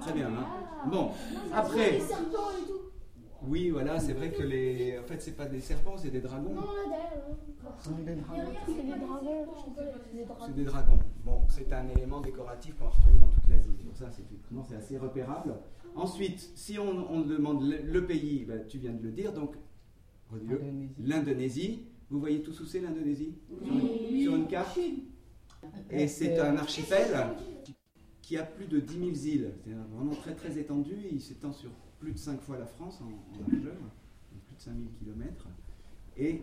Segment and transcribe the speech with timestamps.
[0.00, 0.28] très bien.
[0.28, 0.46] hein.
[0.90, 1.10] Bon,
[1.52, 1.98] après,
[3.46, 4.98] oui, voilà, c'est vrai que les.
[4.98, 6.54] En fait, c'est pas des serpents, c'est des dragons.
[7.78, 8.52] C'est des dragons.
[10.46, 10.98] C'est des dragons.
[11.24, 13.70] Bon, c'est un élément décoratif qu'on va retrouver dans toute l'Asie.
[13.78, 14.10] C'est pour ça,
[14.68, 15.54] c'est assez repérable.
[15.94, 19.54] Ensuite, si on, on demande le, le pays, ben, tu viens de le dire, donc
[20.98, 21.86] l'Indonésie.
[22.10, 23.34] Vous voyez tous où c'est l'Indonésie?
[23.64, 24.78] Sur, une- sur une carte?
[25.90, 27.06] Et c'est un archipel?
[28.24, 29.52] Qui a plus de 10 000 îles.
[29.62, 30.94] C'est vraiment très très étendu.
[31.12, 31.70] Il s'étend sur
[32.00, 33.76] plus de 5 fois la France en, largeur,
[34.46, 35.46] plus de 5 000 km.
[36.16, 36.42] Et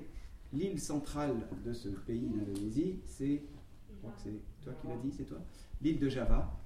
[0.53, 3.41] l'île centrale de ce pays, l'Indonésie, c'est,
[3.89, 5.39] je crois que c'est toi qui l'as dit, c'est toi,
[5.81, 6.57] l'île de Java.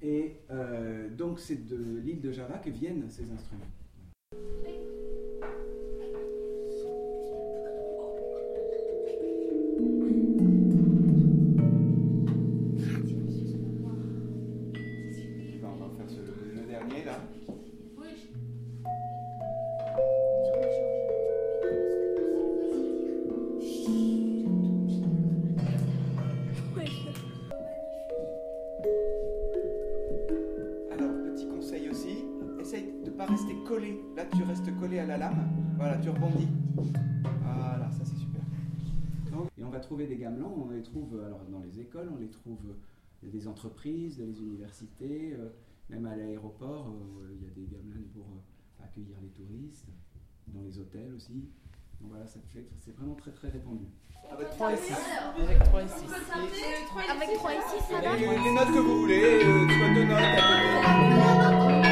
[0.00, 3.70] Et euh, donc c'est de l'île de Java que viennent ces instruments.
[33.26, 34.00] Pas rester collé.
[34.16, 35.48] Là, tu restes collé à la lame.
[35.76, 36.48] Voilà, tu rebondis.
[36.76, 38.40] Voilà, ça c'est super.
[39.30, 42.18] Donc, et on va trouver des gamelans, on les trouve alors, dans les écoles, on
[42.20, 42.58] les trouve
[43.24, 45.48] euh, des entreprises, dans les universités, euh,
[45.90, 49.86] même à l'aéroport, euh, il y a des gamelins pour euh, accueillir les touristes,
[50.48, 51.48] dans les hôtels aussi.
[52.00, 53.86] Donc voilà, ça fait- c'est vraiment très très répandu.
[54.30, 54.94] Avec 3 et 6.
[55.40, 55.94] Avec 3 et 6.
[57.10, 60.04] Avec 3 et 6, ça va Les, les notes que vous voulez, euh, soit deux
[60.04, 61.91] notes à côté.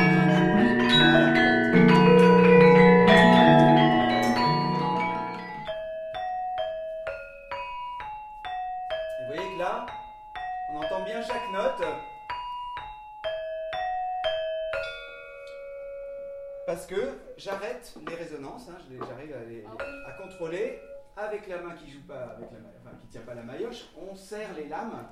[16.70, 19.64] Parce que j'arrête les résonances, hein, j'arrive à, les-
[20.06, 20.78] à contrôler
[21.16, 23.88] avec la main qui joue pas, avec la main, enfin qui tient pas la maillotche,
[24.00, 25.04] on serre les lames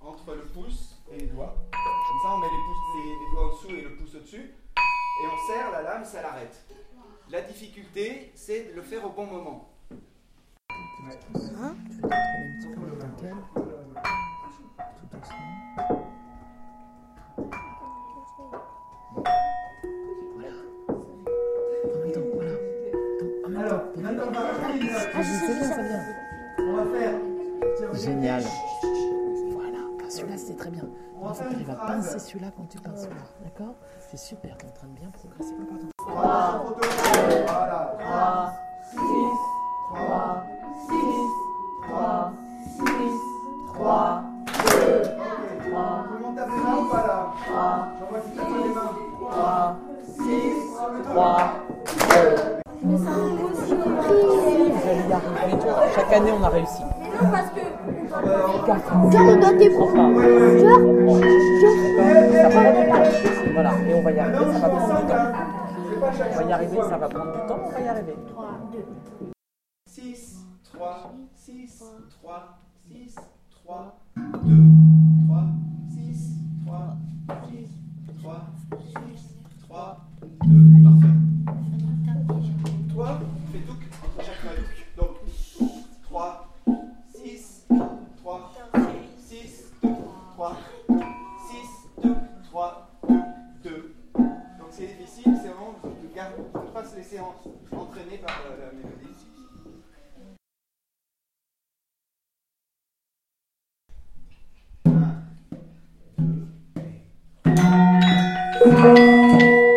[0.00, 1.56] entre le pouce et les doigts.
[1.72, 5.26] Comme ça, on met les, pouces- les- les doigts au-dessous et le pouce au-dessus, et
[5.26, 6.62] on serre la lame, ça l'arrête.
[7.28, 9.68] La difficulté, c'est de le faire au bon moment.
[15.88, 15.99] Alors,
[24.16, 26.00] maintenant, on va rajouter une note.
[26.58, 27.14] On va faire.
[27.94, 28.42] Génial.
[29.52, 30.82] Voilà, Ah, celui-là c'est très bien.
[31.20, 33.20] Faire que tu arrives à pincer celui-là quand tu pinces celui-là.
[33.44, 33.74] D'accord?
[34.10, 35.54] C'est super, tu es en train de bien progresser.
[35.68, 35.88] Pardon.
[35.98, 36.88] Trois photos.
[37.46, 37.96] Voilà.
[37.98, 38.52] 3,
[38.92, 40.44] 6, 3, 6, 3,
[55.10, 55.58] y arriver.
[55.60, 55.88] tu vois.
[55.94, 56.82] Chaque année on a réussi.
[57.00, 57.60] Mais non, parce que.
[59.12, 60.60] Genre, on doit t'éprouver.
[60.60, 60.80] Genre,
[62.42, 63.10] Ça va aller.
[63.52, 65.16] Voilà, et on va y arriver, ça va prendre du temps.
[66.00, 68.16] On va y arriver, ça va prendre du temps, on va y arriver.
[69.86, 71.84] 6, 3, 6,
[72.22, 73.16] 3, 6,
[73.50, 73.98] 3,
[74.44, 75.19] 2,
[97.20, 99.16] laisser en- entraîner par euh, la mélodie.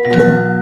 [0.06, 0.53] Un,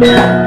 [0.00, 0.39] Yeah.